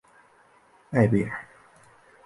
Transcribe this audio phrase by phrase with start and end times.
[0.89, 1.47] 艾贝尔。